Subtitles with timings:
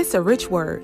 [0.00, 0.82] It's a Rich Word.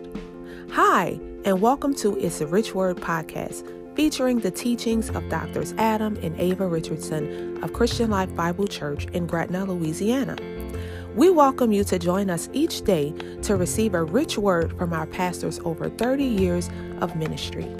[0.72, 3.64] Hi, and welcome to It's a Rich Word podcast,
[3.96, 9.26] featuring the teachings of Doctors Adam and Ava Richardson of Christian Life Bible Church in
[9.26, 10.36] Gretna, Louisiana.
[11.14, 15.06] We welcome you to join us each day to receive a rich word from our
[15.06, 16.68] pastors over 30 years
[17.00, 17.74] of ministry.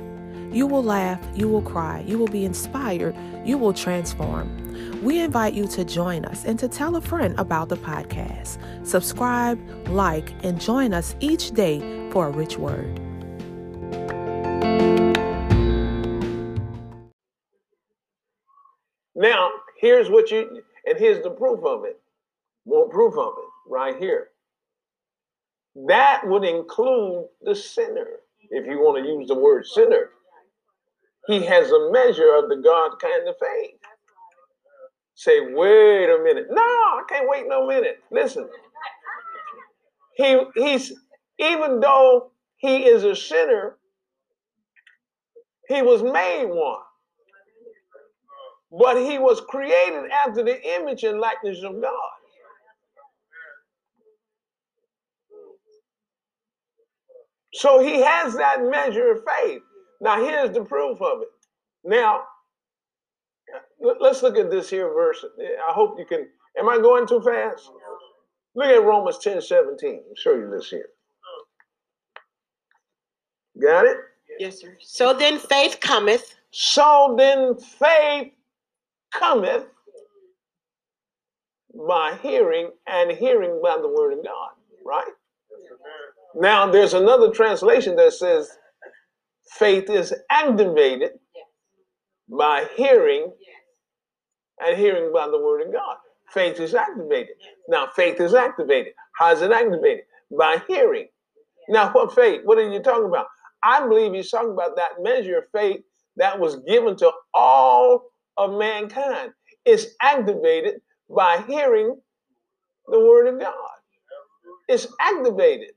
[0.51, 3.15] You will laugh, you will cry, you will be inspired,
[3.45, 4.66] you will transform.
[5.03, 8.59] We invite you to join us and to tell a friend about the podcast.
[8.87, 13.01] Subscribe, like, and join us each day for a rich word.
[19.15, 22.01] Now, here's what you, and here's the proof of it.
[22.67, 24.29] More proof of it right here.
[25.87, 28.07] That would include the sinner,
[28.51, 30.11] if you want to use the word sinner.
[31.27, 33.81] He has a measure of the God kind of faith.
[35.17, 36.47] Say, wait a minute.
[36.51, 38.01] No, I can't wait no minute.
[38.13, 38.49] Listen.
[40.17, 40.93] He he's
[41.39, 43.79] even though he is a sinner,
[45.69, 46.81] he was made one.
[48.71, 52.11] But he was created after the image and likeness of God.
[57.55, 59.63] So he has that measure of faith.
[60.01, 61.29] Now, here's the proof of it.
[61.85, 62.25] Now,
[63.81, 65.25] let's look at this here verse.
[65.69, 66.29] I hope you can.
[66.59, 67.71] Am I going too fast?
[68.55, 70.03] Look at Romans 10 17.
[70.09, 70.89] I'll show you this here.
[73.61, 73.97] Got it?
[74.39, 74.77] Yes, sir.
[74.81, 76.35] So then faith cometh.
[76.51, 78.33] So then faith
[79.13, 79.67] cometh
[81.75, 84.51] by hearing, and hearing by the word of God,
[84.85, 85.13] right?
[86.35, 88.51] Now, there's another translation that says
[89.59, 91.13] faith is activated
[92.29, 93.33] by hearing
[94.61, 95.97] and hearing by the word of God.
[96.31, 97.37] Faith is activated.
[97.69, 98.95] Now, faith is activated.
[99.19, 100.05] How is it activated?
[100.37, 101.09] By hearing.
[101.69, 102.43] Now, what faith?
[102.45, 103.27] What are you talking about?
[103.63, 105.83] I believe he's talking about that measure of faith
[106.17, 109.33] that was given to all of mankind.
[109.65, 110.77] It's activated
[111.09, 111.97] by hearing
[112.89, 113.55] the word of God.
[114.69, 115.71] It's activated.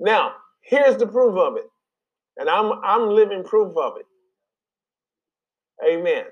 [0.00, 1.66] Now, here's the proof of it.
[2.38, 4.06] And I'm I'm living proof of it.
[5.86, 6.24] Amen.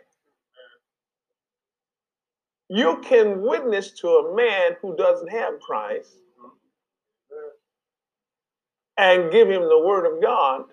[2.71, 6.15] You can witness to a man who doesn't have Christ
[8.97, 10.67] and give him the word of God,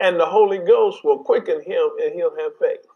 [0.00, 2.86] and the Holy Ghost will quicken him and he'll have faith.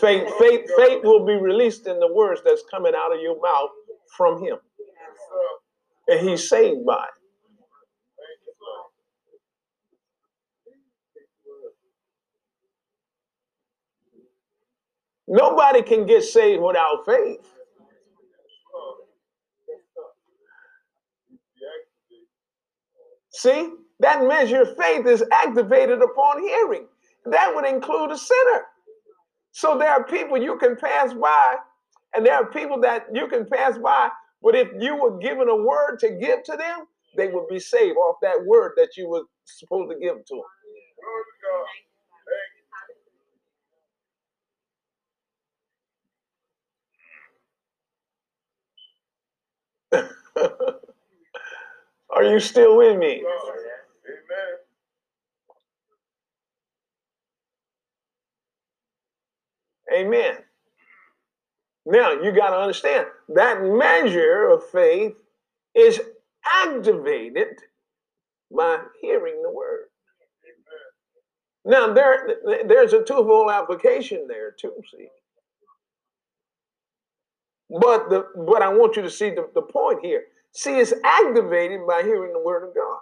[0.00, 3.70] Faith, faith, faith will be released in the words that's coming out of your mouth
[4.16, 4.56] from him.
[6.08, 7.19] And he's saved by it.
[15.30, 17.38] Nobody can get saved without faith.
[23.30, 26.88] See, that measure of faith is activated upon hearing.
[27.26, 28.64] That would include a sinner.
[29.52, 31.56] So there are people you can pass by,
[32.12, 34.08] and there are people that you can pass by,
[34.42, 36.86] but if you were given a word to give to them,
[37.16, 40.59] they would be saved off that word that you were supposed to give to them.
[52.10, 53.24] Are you still with me?
[59.94, 60.06] Amen.
[60.06, 60.36] Amen.
[61.86, 65.14] Now you got to understand that measure of faith
[65.74, 66.00] is
[66.62, 67.48] activated
[68.54, 69.86] by hearing the word.
[71.64, 72.36] Now there,
[72.66, 74.72] there's a twofold application there too.
[74.90, 75.08] See,
[77.70, 80.24] but the but I want you to see the, the point here.
[80.52, 82.98] See, it's activated by hearing the word of God.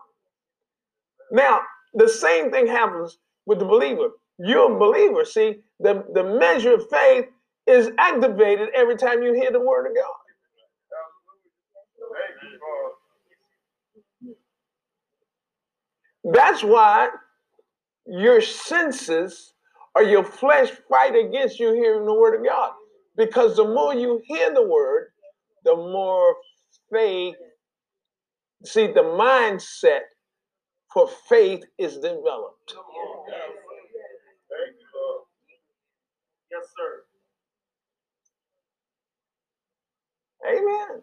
[1.32, 1.60] Now,
[1.94, 4.10] the same thing happens with the believer.
[4.38, 5.24] You're a believer.
[5.24, 7.26] See, the, the measure of faith
[7.66, 10.34] is activated every time you hear the word of God.
[16.34, 17.08] That's why
[18.06, 19.54] your senses
[19.94, 22.72] or your flesh fight against you hearing the word of God.
[23.18, 25.08] Because the more you hear the word,
[25.64, 26.36] the more
[26.92, 27.36] faith,
[28.64, 30.02] see, the mindset
[30.94, 32.74] for faith is developed.
[36.50, 37.04] Yes, sir.
[40.48, 41.02] Amen.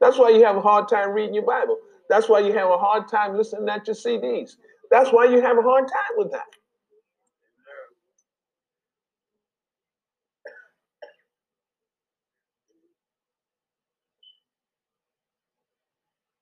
[0.00, 1.78] That's why you have a hard time reading your Bible.
[2.08, 4.52] That's why you have a hard time listening at your CDs.
[4.90, 6.46] That's why you have a hard time with that.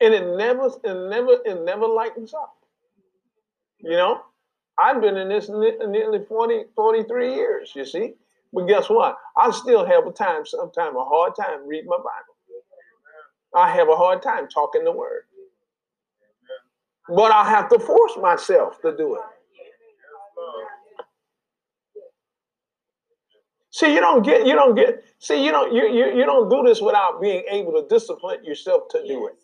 [0.01, 2.55] And it never, it never, it never lightens up.
[3.81, 4.23] You know,
[4.79, 8.15] I've been in this nearly 40, 43 years, you see.
[8.53, 9.17] But guess what?
[9.37, 12.35] I still have a time, sometimes a hard time reading my Bible.
[13.55, 15.23] I have a hard time talking the word.
[17.09, 19.23] But I have to force myself to do it.
[23.71, 26.63] See, you don't get, you don't get, see, you don't, you, you, you don't do
[26.65, 29.35] this without being able to discipline yourself to do it.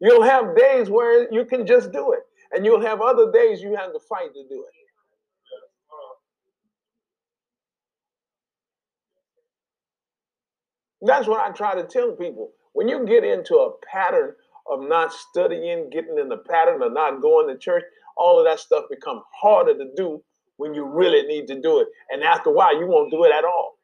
[0.00, 2.20] You'll have days where you can just do it,
[2.52, 4.74] and you'll have other days you have to fight to do it.
[11.02, 12.52] That's what I try to tell people.
[12.72, 14.34] When you get into a pattern
[14.70, 17.84] of not studying, getting in the pattern of not going to church,
[18.16, 20.22] all of that stuff becomes harder to do
[20.56, 21.88] when you really need to do it.
[22.10, 23.78] And after a while, you won't do it at all.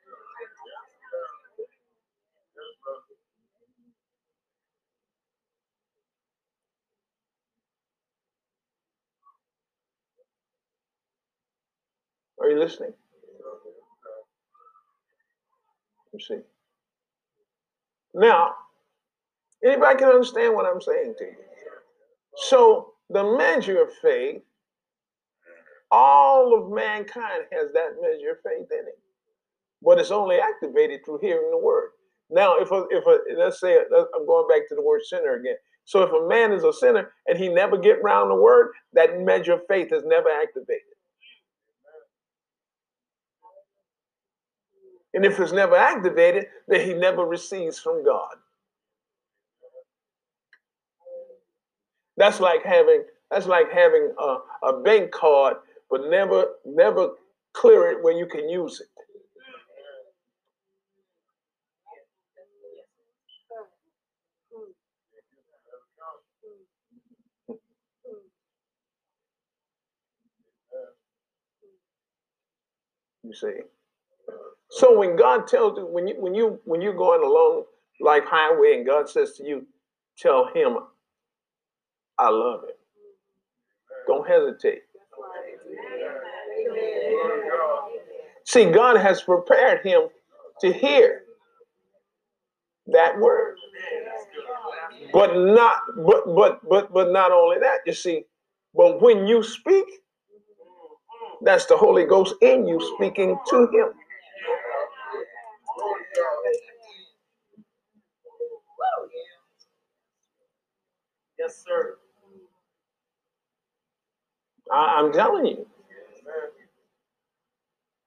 [12.40, 12.92] Are you listening?
[16.12, 16.40] You see.
[18.14, 18.54] Now,
[19.64, 21.36] anybody can understand what I'm saying to you.
[22.36, 24.42] So the measure of faith,
[25.90, 28.98] all of mankind has that measure of faith in it,
[29.82, 31.90] but it's only activated through hearing the word.
[32.30, 35.56] Now, if a, if a, let's say I'm going back to the word sinner again.
[35.84, 39.20] So if a man is a sinner and he never get around the word, that
[39.20, 40.91] measure of faith is never activated.
[45.14, 48.36] And if it's never activated, then he never receives from God.
[52.16, 54.38] That's like having that's like having a,
[54.68, 55.56] a bank card,
[55.90, 57.10] but never never
[57.54, 58.88] clear it where you can use it.
[73.24, 73.81] You see.
[74.72, 77.64] So when God tells you, when you when you when you're going along
[78.00, 79.66] life highway and God says to you,
[80.18, 80.78] tell him,
[82.18, 82.76] I love him.
[84.08, 84.82] Don't hesitate.
[88.46, 90.02] See, God has prepared him
[90.60, 91.22] to hear
[92.88, 93.56] that word.
[95.12, 98.24] But not but but but but not only that, you see,
[98.74, 99.86] but when you speak,
[101.42, 103.88] that's the Holy Ghost in you speaking to him.
[111.38, 111.96] Yes, sir.
[114.72, 115.66] I, am telling you.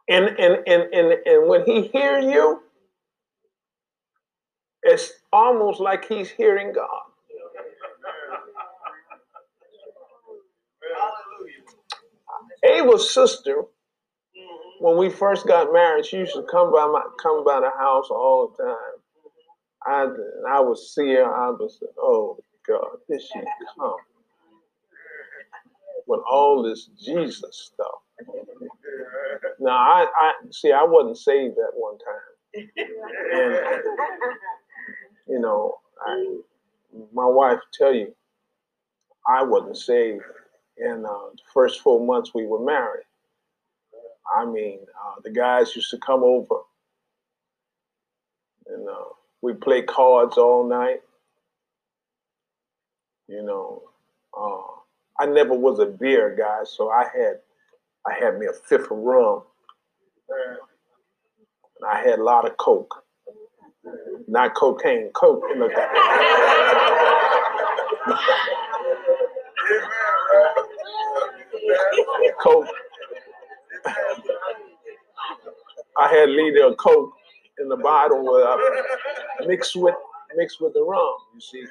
[0.09, 2.61] And, and and and and when he hears you,
[4.83, 7.01] it's almost like he's hearing God.
[12.63, 13.63] Ava's sister,
[14.79, 18.07] when we first got married, she used to come by my come by the house
[18.09, 18.95] all the time.
[19.85, 20.07] I
[20.49, 21.25] I would see her.
[21.25, 22.37] I was oh
[22.67, 23.39] God, here she
[23.77, 23.95] come
[26.07, 28.01] with all this Jesus stuff.
[29.59, 32.67] Now I, I see I wasn't saved at one time.
[33.33, 33.83] And
[35.27, 36.37] you know, I,
[37.13, 38.13] my wife tell you
[39.27, 40.23] I wasn't saved
[40.77, 43.05] in uh, the first four months we were married.
[44.33, 46.61] I mean, uh, the guys used to come over
[48.67, 48.93] and uh,
[49.41, 51.01] we play cards all night.
[53.27, 53.83] You know,
[54.37, 54.61] uh,
[55.19, 57.39] I never was a beer guy, so I had
[58.07, 59.43] I had me a fifth of rum.
[61.79, 63.03] And I had a lot of coke,
[64.27, 65.43] not cocaine, coke.
[65.53, 65.67] In the
[72.41, 72.67] coke.
[75.97, 77.13] I had a liter of coke
[77.59, 79.95] in the bottle with uh, mixed with
[80.35, 81.15] mixed with the rum.
[81.33, 81.65] You see.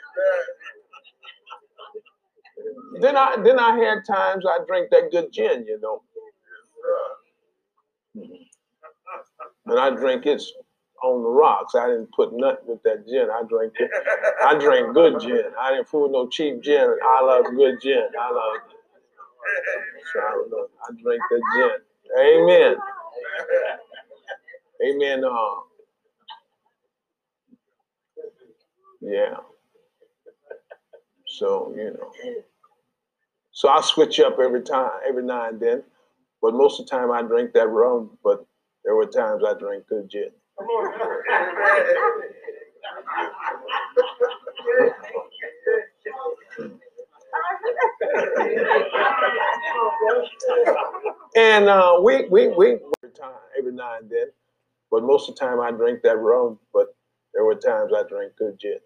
[3.00, 6.02] Then I then I had times I drink that good gin, you know.
[9.66, 10.42] And I drink it
[11.02, 11.74] on the rocks.
[11.74, 13.28] I didn't put nothing with that gin.
[13.30, 13.90] I drank it.
[14.44, 15.44] I drank good gin.
[15.60, 16.96] I didn't fool no cheap gin.
[17.04, 18.08] I love good gin.
[18.20, 18.56] I love.
[20.12, 20.32] So I,
[20.88, 21.70] I drink that gin.
[22.20, 22.76] Amen.
[24.84, 25.24] Amen.
[25.24, 25.54] Uh,
[29.00, 29.36] yeah.
[31.28, 32.12] So you know.
[33.52, 35.82] So I switch up every time, every now and then.
[36.42, 38.44] But most of the time I drink that rum, but
[38.84, 40.30] there were times I drank good gin.
[51.36, 52.66] And uh, we we we
[53.02, 54.26] every time every now and then,
[54.94, 56.56] but most of the time I drink that rum.
[56.72, 56.94] But
[57.32, 58.78] there were times I drank good gin.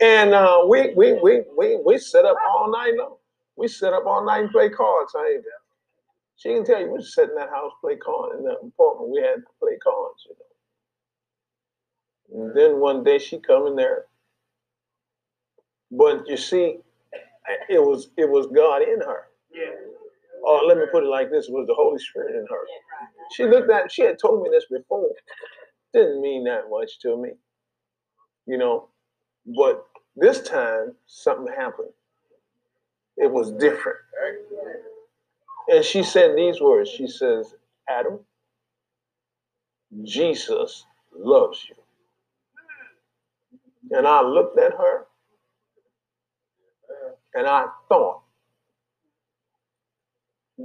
[0.00, 3.16] And uh, we, we we we we set up all night long.
[3.56, 5.12] We set up all night and play cards.
[5.18, 5.44] I ain't
[6.36, 9.10] She can tell you we just in that house play cards in the apartment.
[9.10, 10.36] We had to play cards, you
[12.38, 12.44] know.
[12.44, 14.04] And then one day she come in there.
[15.90, 16.78] But you see,
[17.70, 19.28] it was it was God in her.
[19.54, 19.70] Yeah.
[20.44, 22.64] Or let me put it like this: it was the Holy Spirit in her.
[23.32, 23.92] She looked at.
[23.92, 25.10] She had told me this before.
[25.94, 27.30] Didn't mean that much to me,
[28.46, 28.88] you know.
[29.46, 31.90] But this time something happened.
[33.16, 33.98] It was different.
[35.68, 36.90] And she said these words.
[36.90, 37.54] She says,
[37.88, 38.20] "Adam,
[40.04, 41.76] Jesus loves you."
[43.96, 45.06] And I looked at her,
[47.34, 48.22] and I thought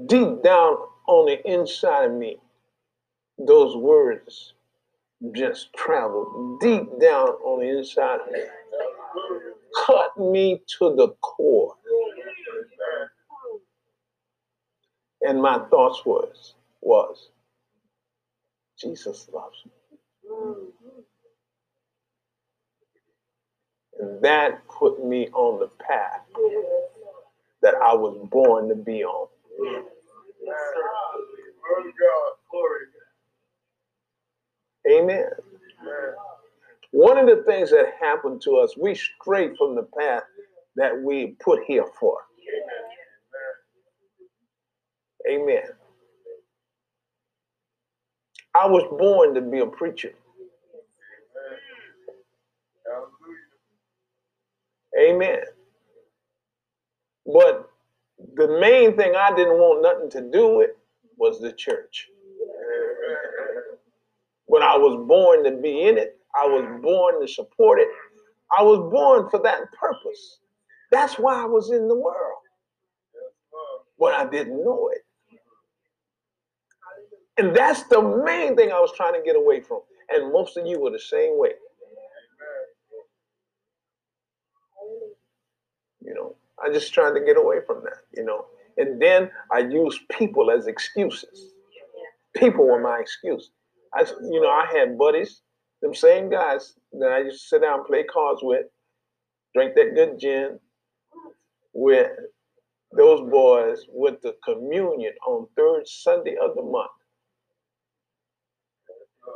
[0.08, 2.38] deep down on the inside of me,
[3.40, 4.54] those words
[5.34, 8.42] just traveled deep down on the inside of me,
[9.86, 11.76] cut me to the core.
[15.22, 17.30] And my thoughts was, was,
[18.80, 19.72] Jesus loves me.
[24.00, 26.22] And that put me on the path
[27.62, 29.28] that I was born to be on.
[34.92, 35.30] Amen.
[36.92, 40.24] One of the things that happened to us, we strayed from the path
[40.76, 42.18] that we put here for.
[45.30, 45.64] Amen.
[48.56, 50.14] I was born to be a preacher.
[55.00, 55.42] Amen.
[57.26, 57.70] But
[58.36, 60.72] the main thing I didn't want nothing to do with
[61.18, 62.08] was the church.
[64.50, 66.20] But I was born to be in it.
[66.36, 67.88] I was born to support it.
[68.58, 70.40] I was born for that purpose.
[70.92, 72.40] That's why I was in the world.
[74.00, 75.02] But I didn't know it.
[77.38, 79.82] And that's the main thing I was trying to get away from.
[80.10, 81.52] And most of you were the same way.
[86.02, 86.36] You know,
[86.66, 88.46] I just trying to get away from that, you know.
[88.78, 91.54] And then I used people as excuses.
[92.36, 93.52] People were my excuse.
[93.94, 95.42] I, you know, I had buddies,
[95.82, 98.66] them same guys that I used to sit down and play cards with,
[99.54, 100.60] drink that good gin
[101.74, 102.12] with
[102.98, 106.92] those boys with the communion on third Sunday of the month.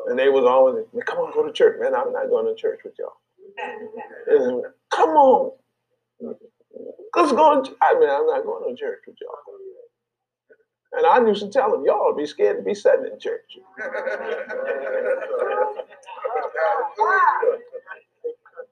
[0.08, 1.78] And they was always, come on, go to church.
[1.80, 3.14] Man, I'm not going to church with y'all.
[4.90, 5.52] Come on.
[7.16, 7.62] Let's go.
[7.64, 9.38] To, I mean, I'm not going to church with y'all.
[10.92, 13.58] And I used to tell them, y'all be scared to be sitting in church.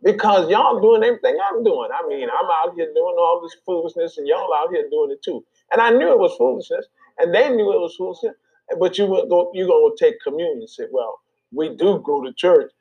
[0.04, 1.90] because y'all doing everything I'm doing.
[1.94, 5.22] I mean, I'm out here doing all this foolishness, and y'all out here doing it
[5.22, 5.44] too.
[5.72, 6.86] And I knew it was foolishness,
[7.20, 8.36] and they knew it was foolishness.
[8.80, 11.20] But you would go, you gonna take communion and say, well,
[11.52, 12.72] we do go to church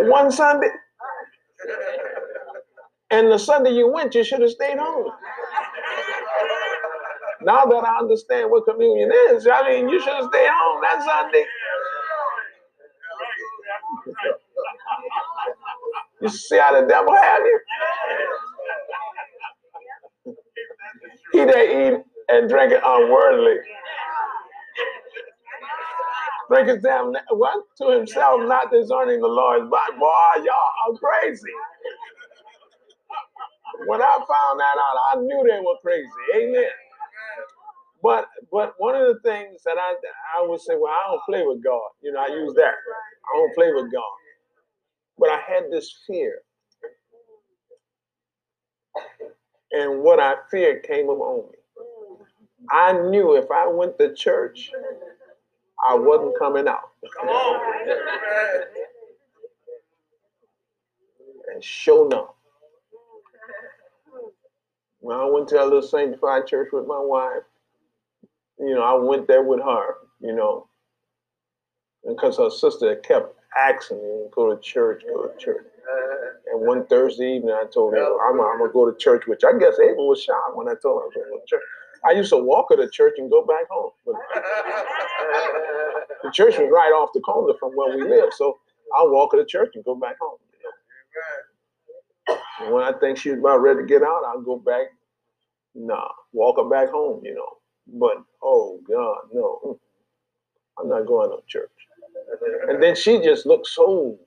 [0.00, 0.68] one Sunday,
[3.12, 5.12] and the Sunday you went, you should have stayed home.
[7.42, 11.04] Now that I understand what communion is, I mean, you should have stayed home that
[11.04, 11.46] Sunday.
[16.22, 17.60] You see how the devil had you?
[21.32, 23.56] He that eat and drink it unworthily.
[26.50, 29.98] Drink his damn what to himself, not discerning the Lord's body.
[29.98, 31.42] Boy, y'all are crazy.
[33.86, 36.08] When I found that out, I knew they were crazy.
[36.36, 36.70] Amen.
[38.02, 39.94] But but one of the things that I
[40.38, 41.90] I would say, well, I don't play with God.
[42.02, 42.74] You know, I use that.
[42.74, 44.02] I don't play with God.
[45.18, 46.40] But I had this fear.
[49.72, 51.58] And what I feared came upon me.
[52.70, 54.70] I knew if I went to church,
[55.88, 56.90] I wasn't coming out.
[57.20, 57.86] Come on.
[61.54, 62.30] And sure enough,
[65.02, 67.42] when I went to a little sanctified church with my wife,
[68.58, 70.68] you know, I went there with her, you know,
[72.08, 75.66] because her sister kept asking me, go to church, go to church.
[76.52, 79.42] And one Thursday evening, I told her, I'm, I'm going to go to church, which
[79.44, 81.46] I guess Ava was shocked when I told her I was going to go to
[81.46, 81.62] church.
[82.04, 83.90] I used to walk her to church and go back home.
[84.06, 84.14] But
[86.22, 88.32] the church was right off the corner from where we live.
[88.36, 88.58] So
[88.96, 90.38] I'll walk her to church and go back home.
[92.60, 94.86] And when I think she's about ready to get out, I'll go back.
[95.74, 97.58] Nah, walk her back home, you know.
[97.86, 99.78] But oh God, no.
[100.78, 101.70] I'm not going to church.
[102.68, 104.18] And then she just looked so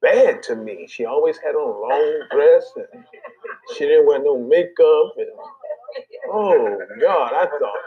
[0.00, 0.86] bad to me.
[0.88, 3.04] She always had on a long dress and
[3.74, 5.28] she didn't wear no makeup and
[6.30, 7.78] oh God, I thought.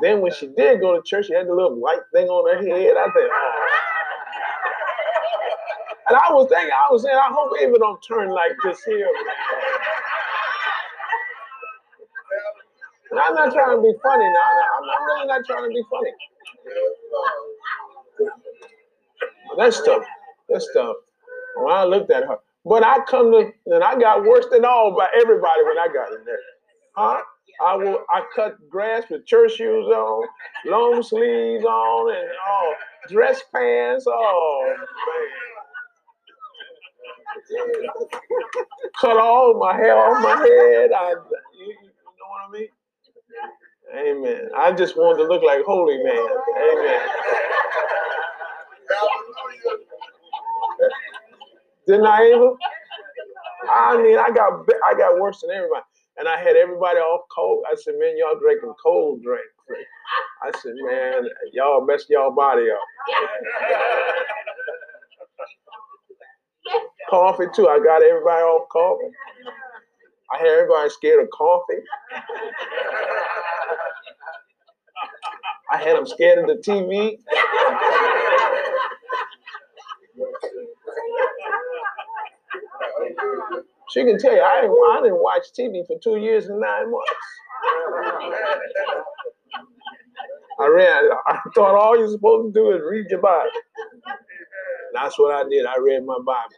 [0.00, 2.62] Then when she did go to church, she had the little white thing on her
[2.62, 2.94] head.
[2.96, 3.66] I said, oh.
[6.08, 9.08] And I was thinking, I was saying, I hope Ava don't turn like this here.
[13.10, 14.50] And I'm not trying to be funny now.
[14.76, 16.10] I'm, I'm really not trying to be funny.
[19.56, 20.04] That's tough.
[20.48, 20.96] That's tough.
[21.56, 22.38] When I looked at her.
[22.64, 26.12] But I come to, and I got worse than all by everybody when I got
[26.12, 26.38] in there.
[26.96, 27.20] Huh?
[27.64, 28.04] I will.
[28.10, 30.26] I cut grass with church shoes on,
[30.66, 32.74] long sleeves on, and oh,
[33.08, 34.06] dress pants.
[34.08, 34.86] Oh man,
[39.00, 40.92] cut all my hair off my head.
[40.92, 41.10] I,
[41.58, 41.74] you, you
[42.18, 42.68] know what I mean?
[43.94, 44.48] Amen.
[44.56, 46.26] I just wanted to look like holy man.
[46.58, 47.08] Amen.
[51.86, 52.54] Didn't I, Ava?
[53.70, 55.84] I mean, I got I got worse than everybody.
[56.16, 57.64] And I had everybody off cold.
[57.70, 59.48] I said, man, y'all drinking cold drinks.
[60.42, 62.78] I said, man, y'all messed y'all body up.
[67.10, 67.68] Coffee too.
[67.68, 69.10] I got everybody off coffee.
[70.34, 71.82] I had everybody scared of coffee.
[75.72, 77.18] I had them scared of the TV.
[83.90, 86.90] She can tell you, I didn't, I didn't watch TV for two years and nine
[86.90, 87.12] months.
[90.60, 93.50] I read, I thought all you're supposed to do is read your Bible.
[94.94, 95.66] That's what I did.
[95.66, 96.54] I read my Bible.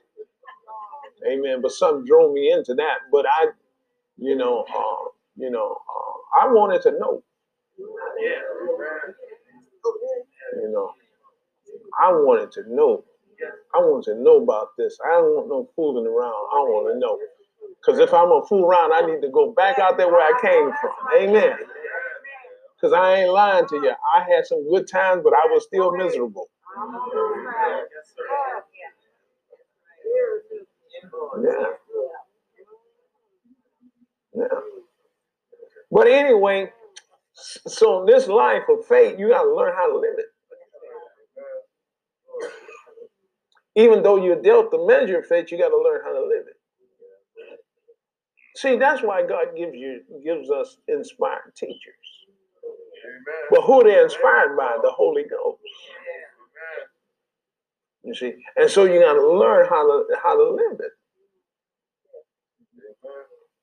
[1.29, 1.63] Amen.
[1.63, 2.99] But something drove me into that.
[3.13, 3.47] But I,
[4.19, 7.23] you know, uh, you know, uh, I wanted to know.
[10.63, 10.93] You know,
[12.01, 13.05] I wanted to know.
[13.75, 14.99] I want to know about this.
[15.05, 16.33] I don't want no fooling around.
[16.33, 17.19] I want to know.
[17.81, 20.41] Because if I'm gonna fool around, I need to go back out there where I
[20.41, 20.93] came from.
[21.21, 21.57] Amen.
[22.77, 23.93] Because I ain't lying to you.
[24.15, 26.49] I had some good times, but I was still miserable.
[31.43, 31.67] Yeah.
[34.35, 34.61] Yeah.
[35.91, 36.73] But anyway,
[37.35, 40.27] so in this life of faith, you got to learn how to live it.
[43.77, 46.47] Even though you're dealt the measure of faith, you got to learn how to live
[46.47, 46.57] it.
[48.57, 52.07] See, that's why God gives you gives us inspired teachers.
[53.51, 54.79] But who they inspired by?
[54.83, 55.61] The Holy Ghost.
[58.07, 60.93] You see, and so you got to learn how to how to live it.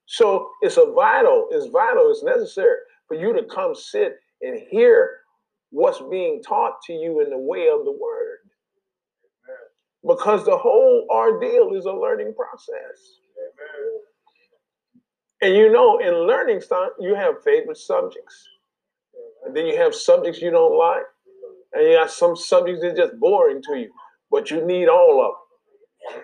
[0.06, 2.76] So it's a vital, it's vital, it's necessary
[3.08, 5.12] for you to come sit and hear
[5.72, 8.40] what's being taught to you in the way of the word.
[10.06, 13.00] Because the whole ordeal is a learning process.
[15.42, 16.62] And you know, in learning,
[17.00, 18.48] you have favorite subjects.
[19.46, 21.04] And then you have subjects you don't like.
[21.74, 23.92] And you got some subjects that are just boring to you.
[24.34, 25.34] But you need all of
[26.16, 26.24] them.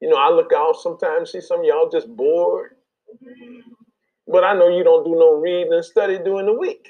[0.00, 2.76] You know, I look out sometimes, see some y'all just bored.
[4.26, 6.88] But I know you don't do no reading and study during the week.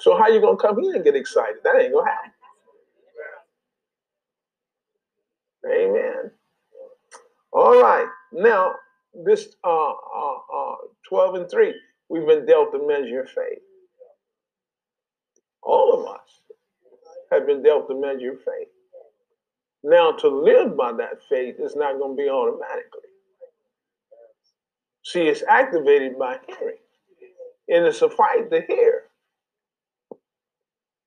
[0.00, 1.58] So how you gonna come here and get excited?
[1.62, 2.32] That ain't gonna happen.
[5.72, 6.30] Amen.
[7.52, 8.08] All right.
[8.32, 8.74] Now,
[9.24, 10.76] this uh, uh, uh,
[11.08, 11.74] 12 and 3,
[12.08, 13.60] we've been dealt the measure of faith.
[15.62, 16.39] All of us
[17.30, 18.68] have been dealt the measure of faith.
[19.82, 23.00] Now, to live by that faith is not going to be automatically.
[25.04, 26.76] See, it's activated by hearing,
[27.68, 29.04] and it's a fight to hear.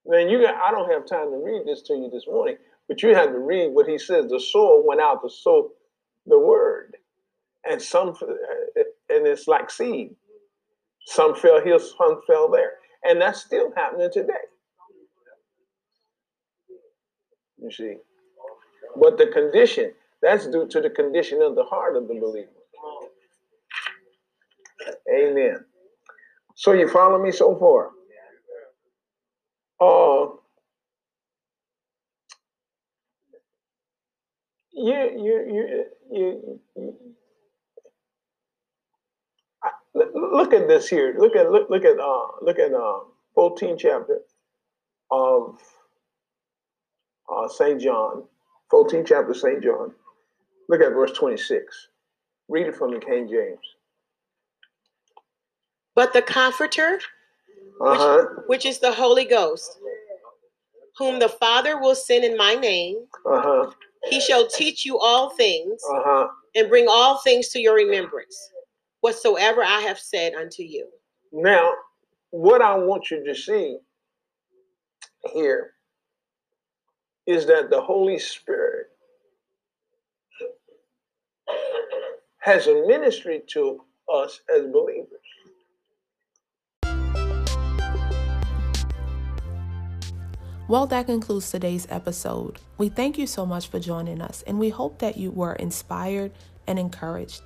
[0.06, 2.58] Man, you got, I don't have time to read this to you this morning,
[2.88, 4.30] but you have to read what he says.
[4.30, 5.72] The soul went out to sow
[6.26, 6.98] the word,
[7.70, 8.16] and some,
[9.10, 10.16] and it's like seed.
[11.06, 14.34] Some fell here, some fell there, and that's still happening today.
[17.64, 17.96] You see.
[19.00, 22.50] But the condition, that's due to the condition of the heart of the believer.
[25.10, 25.64] Amen.
[26.56, 27.92] So you follow me so far?
[29.80, 30.36] Uh,
[34.74, 37.00] you you you you,
[39.96, 41.16] look at this here.
[41.18, 43.00] Look at look look at uh look at uh
[43.36, 44.20] 14 chapter
[45.12, 45.58] of
[47.30, 47.80] uh St.
[47.82, 48.24] John.
[48.70, 49.62] 14 chapter St.
[49.64, 49.94] John.
[50.70, 51.90] Look at verse 26.
[52.50, 53.60] Read it from the King James.
[55.96, 57.00] But the Comforter,
[57.82, 58.26] Uh-huh.
[58.48, 59.80] which is the Holy Ghost,
[60.98, 63.72] whom the Father will send in my name, Uh-huh.
[64.06, 66.30] he shall teach you all things Uh-huh.
[66.56, 68.52] and bring all things to your remembrance,
[69.02, 70.90] whatsoever I have said unto you.
[71.32, 71.76] Now,
[72.32, 73.78] what I want you to see
[75.34, 75.76] here
[77.26, 78.88] is that the Holy Spirit
[82.40, 83.82] has a ministry to
[84.14, 85.08] us as believers.
[90.68, 92.60] Well, that concludes today's episode.
[92.78, 96.32] We thank you so much for joining us, and we hope that you were inspired
[96.68, 97.42] and encouraged.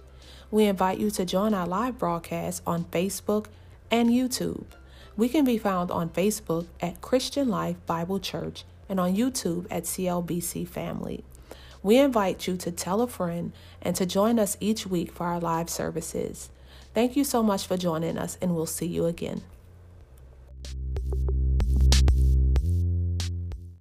[0.49, 3.47] We invite you to join our live broadcast on Facebook
[3.91, 4.65] and YouTube.
[5.17, 9.83] We can be found on Facebook at Christian Life Bible Church and on YouTube at
[9.83, 11.23] CLBC Family.
[11.83, 15.39] We invite you to tell a friend and to join us each week for our
[15.39, 16.49] live services.
[16.93, 19.43] Thank you so much for joining us, and we'll see you again.